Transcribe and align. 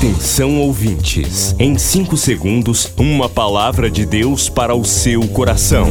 Atenção 0.00 0.58
ouvintes, 0.58 1.54
em 1.58 1.76
5 1.76 2.16
segundos, 2.16 2.90
uma 2.96 3.28
palavra 3.28 3.90
de 3.90 4.06
Deus 4.06 4.48
para 4.48 4.74
o 4.74 4.82
seu 4.82 5.28
coração. 5.28 5.86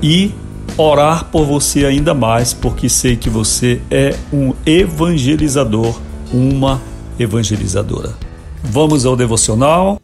e 0.00 0.30
orar 0.76 1.26
por 1.26 1.44
você 1.44 1.84
ainda 1.84 2.14
mais, 2.14 2.52
porque 2.52 2.88
sei 2.88 3.16
que 3.16 3.30
você 3.30 3.80
é 3.90 4.14
um 4.32 4.52
evangelizador, 4.64 5.98
uma 6.32 6.80
evangelizadora. 7.18 8.14
Vamos 8.62 9.06
ao 9.06 9.16
devocional. 9.16 10.00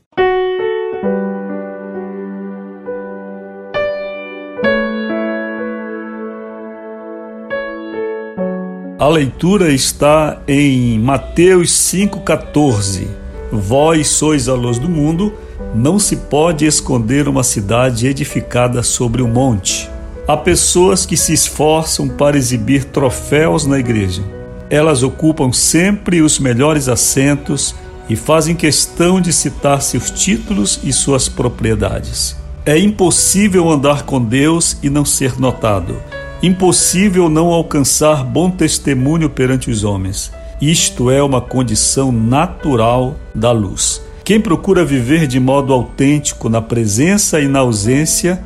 A 9.03 9.09
leitura 9.09 9.73
está 9.73 10.41
em 10.47 10.97
Mateus 11.01 11.71
5,14. 11.71 13.09
Vós 13.51 14.07
sois 14.07 14.49
a 14.49 14.55
luz 14.55 14.79
do 14.79 14.89
mundo, 14.89 15.35
não 15.75 15.99
se 15.99 16.17
pode 16.17 16.65
esconder 16.65 17.27
uma 17.27 17.43
cidade 17.43 18.07
edificada 18.07 18.81
sobre 18.83 19.21
um 19.21 19.27
monte. 19.27 19.91
Há 20.27 20.37
pessoas 20.37 21.05
que 21.05 21.17
se 21.17 21.33
esforçam 21.33 22.09
para 22.09 22.39
exibir 22.39 22.85
troféus 22.85 23.67
na 23.67 23.81
igreja. 23.81 24.23
Elas 24.71 25.03
ocupam 25.03 25.53
sempre 25.53 26.23
os 26.23 26.39
melhores 26.39 26.89
assentos 26.89 27.75
e 28.09 28.15
fazem 28.15 28.55
questão 28.55 29.21
de 29.21 29.33
citar 29.33 29.83
seus 29.83 30.11
títulos 30.11 30.79
e 30.85 30.93
suas 30.93 31.29
propriedades. 31.29 32.37
É 32.65 32.79
impossível 32.79 33.69
andar 33.69 34.05
com 34.05 34.23
Deus 34.23 34.79
e 34.81 34.89
não 34.89 35.05
ser 35.05 35.41
notado. 35.41 35.97
Impossível 36.41 37.29
não 37.29 37.49
alcançar 37.49 38.23
bom 38.25 38.49
testemunho 38.49 39.29
perante 39.29 39.73
os 39.73 39.83
homens. 39.83 40.33
Isto 40.61 41.11
é 41.11 41.21
uma 41.21 41.41
condição 41.41 42.13
natural 42.13 43.17
da 43.35 43.51
luz. 43.51 44.01
Quem 44.23 44.41
procura 44.41 44.85
viver 44.85 45.27
de 45.27 45.41
modo 45.41 45.73
autêntico 45.73 46.49
na 46.49 46.63
presença 46.63 47.41
e 47.41 47.49
na 47.49 47.59
ausência 47.59 48.41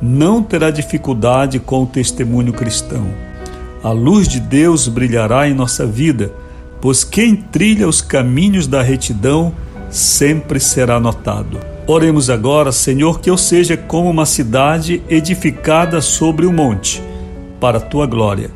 não 0.00 0.42
terá 0.42 0.70
dificuldade 0.70 1.58
com 1.58 1.82
o 1.82 1.86
testemunho 1.86 2.52
cristão. 2.52 3.06
A 3.82 3.90
luz 3.90 4.28
de 4.28 4.40
Deus 4.40 4.88
brilhará 4.88 5.48
em 5.48 5.54
nossa 5.54 5.86
vida, 5.86 6.32
pois 6.80 7.04
quem 7.04 7.36
trilha 7.36 7.88
os 7.88 8.00
caminhos 8.00 8.66
da 8.66 8.82
retidão 8.82 9.52
sempre 9.90 10.60
será 10.60 11.00
notado. 11.00 11.58
Oremos 11.86 12.30
agora, 12.30 12.72
Senhor, 12.72 13.20
que 13.20 13.28
eu 13.28 13.36
seja 13.36 13.76
como 13.76 14.08
uma 14.08 14.24
cidade 14.24 15.02
edificada 15.08 16.00
sobre 16.00 16.46
o 16.46 16.50
um 16.50 16.52
monte, 16.52 17.02
para 17.58 17.78
a 17.78 17.80
tua 17.80 18.06
glória. 18.06 18.50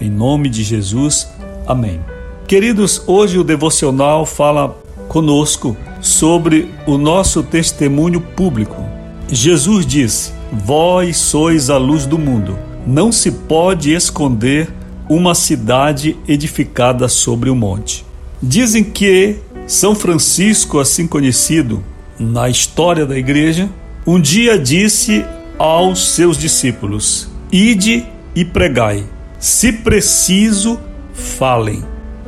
Em 0.00 0.10
nome 0.10 0.48
de 0.48 0.62
Jesus, 0.62 1.28
amém. 1.66 2.00
Queridos, 2.46 3.02
hoje 3.06 3.38
o 3.38 3.44
devocional 3.44 4.24
fala 4.24 4.78
conosco 5.08 5.76
sobre 6.00 6.70
o 6.86 6.96
nosso 6.96 7.42
testemunho 7.42 8.20
público. 8.20 8.84
Jesus 9.28 9.84
disse: 9.84 10.35
Vós 10.64 11.16
sois 11.16 11.70
a 11.70 11.76
luz 11.76 12.06
do 12.06 12.18
mundo. 12.18 12.58
Não 12.86 13.12
se 13.12 13.30
pode 13.30 13.92
esconder 13.92 14.68
uma 15.08 15.34
cidade 15.34 16.16
edificada 16.26 17.08
sobre 17.08 17.50
o 17.50 17.52
um 17.52 17.56
monte. 17.56 18.04
Dizem 18.42 18.82
que 18.82 19.36
São 19.66 19.94
Francisco, 19.94 20.78
assim 20.78 21.06
conhecido 21.06 21.82
na 22.18 22.48
história 22.48 23.04
da 23.04 23.16
igreja, 23.16 23.68
um 24.06 24.20
dia 24.20 24.58
disse 24.58 25.24
aos 25.58 26.08
seus 26.08 26.38
discípulos: 26.38 27.28
Ide 27.50 28.06
e 28.34 28.44
pregai. 28.44 29.04
Se 29.38 29.72
preciso, 29.72 30.80
falem. 31.12 31.84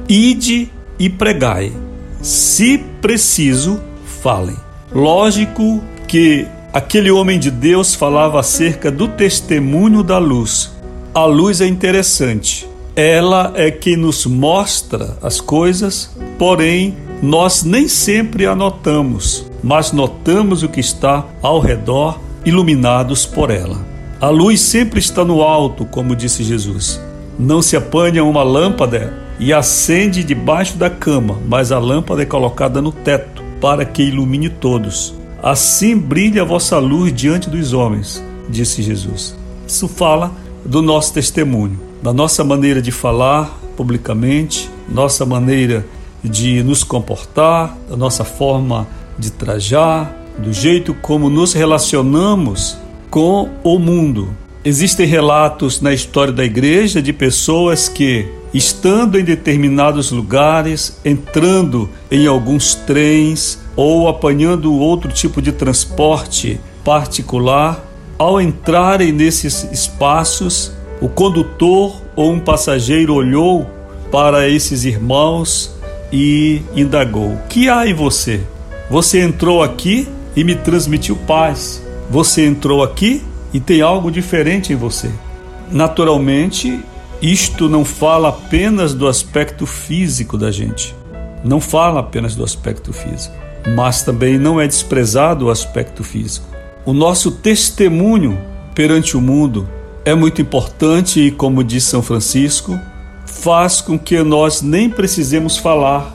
Ide 0.08 0.70
e 0.98 1.08
pregai. 1.08 1.72
Se 2.22 2.78
preciso, 3.00 3.80
falem. 4.22 4.56
Lógico 4.92 5.82
que 6.06 6.46
Aquele 6.70 7.10
homem 7.10 7.38
de 7.38 7.50
Deus 7.50 7.94
falava 7.94 8.38
acerca 8.38 8.90
do 8.90 9.08
testemunho 9.08 10.02
da 10.02 10.18
luz. 10.18 10.70
A 11.14 11.24
luz 11.24 11.62
é 11.62 11.66
interessante. 11.66 12.68
Ela 12.94 13.52
é 13.54 13.70
que 13.70 13.96
nos 13.96 14.26
mostra 14.26 15.16
as 15.22 15.40
coisas, 15.40 16.14
porém 16.38 16.94
nós 17.22 17.64
nem 17.64 17.88
sempre 17.88 18.44
a 18.44 18.54
notamos, 18.54 19.46
mas 19.62 19.92
notamos 19.92 20.62
o 20.62 20.68
que 20.68 20.80
está 20.80 21.24
ao 21.40 21.58
redor, 21.58 22.20
iluminados 22.44 23.24
por 23.24 23.50
ela. 23.50 23.78
A 24.20 24.28
luz 24.28 24.60
sempre 24.60 25.00
está 25.00 25.24
no 25.24 25.42
alto, 25.42 25.86
como 25.86 26.14
disse 26.14 26.44
Jesus. 26.44 27.00
Não 27.38 27.62
se 27.62 27.76
apanha 27.76 28.22
uma 28.22 28.42
lâmpada 28.42 29.14
e 29.40 29.54
acende 29.54 30.22
debaixo 30.22 30.76
da 30.76 30.90
cama, 30.90 31.38
mas 31.48 31.72
a 31.72 31.78
lâmpada 31.78 32.22
é 32.22 32.26
colocada 32.26 32.82
no 32.82 32.92
teto 32.92 33.42
para 33.58 33.86
que 33.86 34.02
ilumine 34.02 34.50
todos. 34.50 35.17
Assim 35.42 35.96
brilha 35.96 36.42
a 36.42 36.44
vossa 36.44 36.78
luz 36.78 37.12
diante 37.12 37.48
dos 37.48 37.72
homens, 37.72 38.22
disse 38.48 38.82
Jesus. 38.82 39.36
Isso 39.66 39.86
fala 39.86 40.32
do 40.64 40.82
nosso 40.82 41.12
testemunho, 41.12 41.78
da 42.02 42.12
nossa 42.12 42.42
maneira 42.42 42.82
de 42.82 42.90
falar 42.90 43.58
publicamente, 43.76 44.68
nossa 44.88 45.24
maneira 45.24 45.86
de 46.22 46.62
nos 46.62 46.82
comportar, 46.82 47.76
da 47.88 47.96
nossa 47.96 48.24
forma 48.24 48.88
de 49.18 49.30
trajar, 49.30 50.12
do 50.38 50.52
jeito 50.52 50.94
como 50.94 51.30
nos 51.30 51.52
relacionamos 51.52 52.76
com 53.10 53.48
o 53.62 53.78
mundo. 53.78 54.34
Existem 54.64 55.06
relatos 55.06 55.80
na 55.80 55.92
história 55.92 56.32
da 56.32 56.44
igreja 56.44 57.00
de 57.00 57.12
pessoas 57.12 57.88
que, 57.88 58.26
estando 58.52 59.18
em 59.18 59.24
determinados 59.24 60.10
lugares, 60.10 60.98
entrando 61.04 61.88
em 62.10 62.26
alguns 62.26 62.74
trens, 62.74 63.58
ou 63.76 64.08
apanhando 64.08 64.74
outro 64.74 65.12
tipo 65.12 65.40
de 65.40 65.52
transporte 65.52 66.60
particular, 66.84 67.84
ao 68.18 68.40
entrarem 68.40 69.12
nesses 69.12 69.64
espaços, 69.70 70.72
o 71.00 71.08
condutor 71.08 72.02
ou 72.16 72.32
um 72.32 72.40
passageiro 72.40 73.14
olhou 73.14 73.66
para 74.10 74.48
esses 74.48 74.84
irmãos 74.84 75.72
e 76.12 76.62
indagou: 76.74 77.38
que 77.48 77.68
há 77.68 77.86
em 77.86 77.94
você? 77.94 78.40
Você 78.90 79.20
entrou 79.20 79.62
aqui 79.62 80.08
e 80.34 80.42
me 80.42 80.54
transmitiu 80.54 81.14
paz. 81.14 81.82
Você 82.10 82.44
entrou 82.46 82.82
aqui 82.82 83.22
e 83.52 83.60
tem 83.60 83.82
algo 83.82 84.10
diferente 84.10 84.72
em 84.72 84.76
você. 84.76 85.10
Naturalmente, 85.70 86.80
isto 87.20 87.68
não 87.68 87.84
fala 87.84 88.28
apenas 88.28 88.94
do 88.94 89.08
aspecto 89.08 89.66
físico 89.66 90.38
da 90.38 90.50
gente. 90.50 90.94
Não 91.44 91.60
fala 91.60 92.00
apenas 92.00 92.36
do 92.36 92.44
aspecto 92.44 92.92
físico, 92.92 93.34
mas 93.74 94.02
também 94.02 94.38
não 94.38 94.60
é 94.60 94.66
desprezado 94.66 95.46
o 95.46 95.50
aspecto 95.50 96.04
físico. 96.04 96.46
O 96.84 96.92
nosso 96.92 97.32
testemunho 97.32 98.38
perante 98.74 99.16
o 99.16 99.20
mundo 99.20 99.68
é 100.04 100.14
muito 100.14 100.40
importante 100.40 101.20
e, 101.20 101.30
como 101.30 101.64
diz 101.64 101.84
São 101.84 102.02
Francisco, 102.02 102.78
faz 103.26 103.80
com 103.80 103.98
que 103.98 104.22
nós 104.22 104.62
nem 104.62 104.88
precisemos 104.88 105.56
falar. 105.56 106.14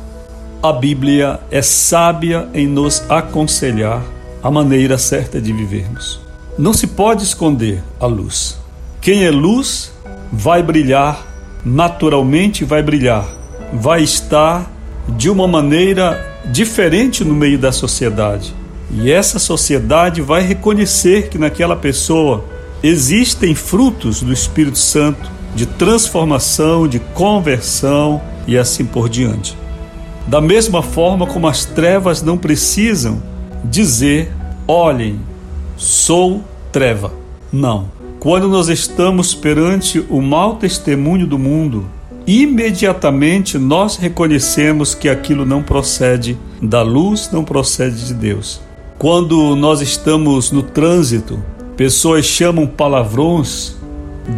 A 0.61 0.71
Bíblia 0.71 1.39
é 1.51 1.61
sábia 1.61 2.47
em 2.53 2.65
nos 2.65 3.03
aconselhar 3.09 4.01
a 4.41 4.49
maneira 4.49 4.97
certa 4.97 5.41
de 5.41 5.51
vivermos. 5.51 6.19
Não 6.57 6.73
se 6.73 6.87
pode 6.87 7.23
esconder 7.23 7.83
a 7.99 8.05
luz. 8.05 8.57
Quem 9.01 9.25
é 9.25 9.31
luz 9.31 9.92
vai 10.35 10.63
brilhar, 10.63 11.23
naturalmente 11.63 12.65
vai 12.65 12.81
brilhar, 12.81 13.23
vai 13.71 14.01
estar 14.01 14.67
de 15.07 15.29
uma 15.29 15.47
maneira 15.47 16.41
diferente 16.51 17.23
no 17.23 17.35
meio 17.35 17.59
da 17.59 17.71
sociedade. 17.71 18.51
E 18.91 19.11
essa 19.11 19.37
sociedade 19.37 20.21
vai 20.21 20.41
reconhecer 20.41 21.29
que 21.29 21.37
naquela 21.37 21.75
pessoa 21.75 22.43
existem 22.81 23.53
frutos 23.53 24.23
do 24.23 24.33
Espírito 24.33 24.79
Santo 24.79 25.31
de 25.55 25.67
transformação, 25.67 26.87
de 26.87 26.97
conversão 26.99 28.19
e 28.47 28.57
assim 28.57 28.85
por 28.85 29.07
diante. 29.07 29.55
Da 30.25 30.41
mesma 30.41 30.81
forma 30.81 31.27
como 31.27 31.47
as 31.47 31.63
trevas 31.63 32.23
não 32.23 32.39
precisam 32.39 33.21
dizer: 33.63 34.31
olhem, 34.67 35.19
sou 35.77 36.43
treva. 36.71 37.13
Não. 37.51 38.02
Quando 38.23 38.47
nós 38.47 38.69
estamos 38.69 39.35
perante 39.35 39.99
o 40.09 40.21
mau 40.21 40.55
testemunho 40.55 41.27
do 41.27 41.37
mundo, 41.37 41.85
imediatamente 42.25 43.57
nós 43.57 43.97
reconhecemos 43.97 44.95
que 44.95 45.09
aquilo 45.09 45.45
não 45.45 45.61
procede 45.61 46.37
da 46.61 46.81
luz, 46.81 47.29
não 47.33 47.43
procede 47.43 48.05
de 48.05 48.13
Deus. 48.13 48.61
Quando 48.97 49.57
nós 49.57 49.81
estamos 49.81 50.53
no 50.53 50.63
trânsito, 50.63 51.37
pessoas 51.75 52.23
chamam 52.23 52.65
palavrões, 52.65 53.75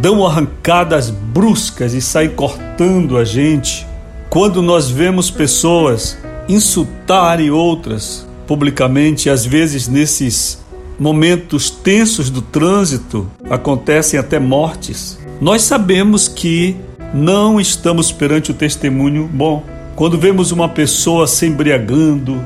dão 0.02 0.26
arrancadas 0.26 1.08
bruscas 1.08 1.94
e 1.94 2.00
saem 2.00 2.30
cortando 2.30 3.16
a 3.16 3.24
gente. 3.24 3.86
Quando 4.28 4.62
nós 4.62 4.90
vemos 4.90 5.30
pessoas 5.30 6.18
insultarem 6.48 7.52
outras 7.52 8.26
publicamente, 8.48 9.30
às 9.30 9.46
vezes 9.46 9.86
nesses 9.86 10.65
momentos 10.98 11.70
tensos 11.70 12.30
do 12.30 12.40
trânsito 12.40 13.26
acontecem 13.50 14.18
até 14.18 14.38
mortes. 14.38 15.18
Nós 15.40 15.62
sabemos 15.62 16.28
que 16.28 16.76
não 17.12 17.60
estamos 17.60 18.10
perante 18.10 18.50
o 18.50 18.54
testemunho 18.54 19.28
bom. 19.32 19.64
Quando 19.94 20.18
vemos 20.18 20.52
uma 20.52 20.68
pessoa 20.68 21.26
se 21.26 21.46
embriagando 21.46 22.42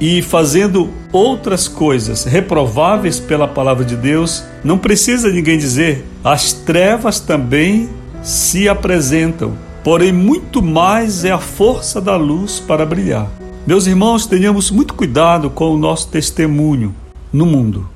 e 0.00 0.22
fazendo 0.22 0.90
outras 1.12 1.68
coisas 1.68 2.24
reprováveis 2.24 3.20
pela 3.20 3.46
palavra 3.46 3.84
de 3.84 3.96
Deus, 3.96 4.44
não 4.62 4.78
precisa 4.78 5.30
ninguém 5.30 5.58
dizer, 5.58 6.04
as 6.22 6.52
trevas 6.52 7.20
também 7.20 7.88
se 8.22 8.68
apresentam, 8.68 9.54
porém, 9.82 10.12
muito 10.12 10.62
mais 10.62 11.24
é 11.24 11.30
a 11.30 11.38
força 11.38 12.00
da 12.00 12.16
luz 12.16 12.58
para 12.58 12.86
brilhar. 12.86 13.30
Meus 13.66 13.86
irmãos, 13.86 14.26
tenhamos 14.26 14.70
muito 14.70 14.94
cuidado 14.94 15.48
com 15.50 15.74
o 15.74 15.78
nosso 15.78 16.08
testemunho 16.08 16.94
no 17.32 17.46
mundo. 17.46 17.93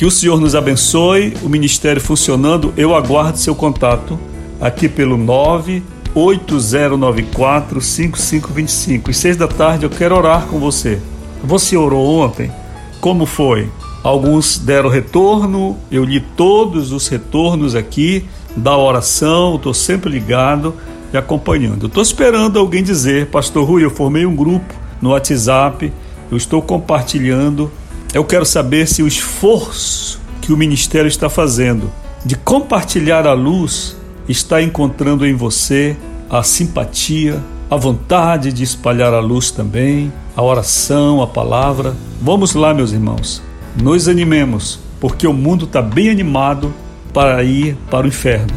Que 0.00 0.06
o 0.06 0.10
Senhor 0.10 0.40
nos 0.40 0.54
abençoe, 0.54 1.34
o 1.42 1.48
ministério 1.50 2.00
funcionando. 2.00 2.72
Eu 2.74 2.94
aguardo 2.94 3.36
seu 3.36 3.54
contato 3.54 4.18
aqui 4.58 4.88
pelo 4.88 5.18
98094 5.18 7.82
5525. 7.82 9.10
E 9.10 9.14
seis 9.14 9.36
da 9.36 9.46
tarde 9.46 9.84
eu 9.84 9.90
quero 9.90 10.16
orar 10.16 10.46
com 10.46 10.58
você. 10.58 10.98
Você 11.44 11.76
orou 11.76 12.18
ontem? 12.18 12.50
Como 12.98 13.26
foi? 13.26 13.68
Alguns 14.02 14.56
deram 14.56 14.88
retorno, 14.88 15.76
eu 15.92 16.02
li 16.02 16.22
todos 16.34 16.92
os 16.92 17.06
retornos 17.06 17.74
aqui 17.74 18.24
da 18.56 18.78
oração, 18.78 19.56
estou 19.56 19.74
sempre 19.74 20.10
ligado 20.10 20.74
e 21.12 21.16
acompanhando. 21.18 21.88
Estou 21.88 22.02
esperando 22.02 22.58
alguém 22.58 22.82
dizer, 22.82 23.26
Pastor 23.26 23.68
Rui, 23.68 23.84
eu 23.84 23.90
formei 23.90 24.24
um 24.24 24.34
grupo 24.34 24.72
no 25.02 25.10
WhatsApp, 25.10 25.92
eu 26.30 26.38
estou 26.38 26.62
compartilhando 26.62 27.70
eu 28.12 28.24
quero 28.24 28.44
saber 28.44 28.88
se 28.88 29.02
o 29.02 29.06
esforço 29.06 30.20
que 30.40 30.52
o 30.52 30.56
ministério 30.56 31.08
está 31.08 31.28
fazendo 31.28 31.90
de 32.24 32.36
compartilhar 32.36 33.26
a 33.26 33.32
luz 33.32 33.96
está 34.28 34.60
encontrando 34.60 35.26
em 35.26 35.34
você 35.34 35.96
a 36.28 36.42
simpatia, 36.42 37.42
a 37.70 37.76
vontade 37.76 38.52
de 38.52 38.62
espalhar 38.62 39.14
a 39.14 39.20
luz 39.20 39.50
também, 39.50 40.12
a 40.36 40.42
oração, 40.42 41.22
a 41.22 41.26
palavra. 41.26 41.94
Vamos 42.20 42.54
lá, 42.54 42.74
meus 42.74 42.92
irmãos, 42.92 43.42
nos 43.80 44.08
animemos, 44.08 44.80
porque 45.00 45.26
o 45.26 45.32
mundo 45.32 45.64
está 45.64 45.80
bem 45.80 46.10
animado 46.10 46.72
para 47.12 47.42
ir 47.42 47.76
para 47.90 48.06
o 48.06 48.08
inferno. 48.08 48.52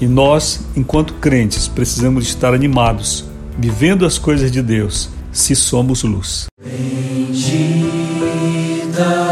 E 0.00 0.06
nós, 0.06 0.64
enquanto 0.74 1.14
crentes, 1.14 1.68
precisamos 1.68 2.26
estar 2.26 2.54
animados, 2.54 3.24
vivendo 3.58 4.04
as 4.04 4.18
coisas 4.18 4.50
de 4.50 4.62
Deus, 4.62 5.10
se 5.30 5.54
somos 5.54 6.02
luz. 6.02 6.46
the 8.92 9.31